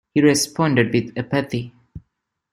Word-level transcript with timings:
He 0.15 0.19
responded 0.23 0.91
with 0.91 1.15
apathy. 1.15 1.73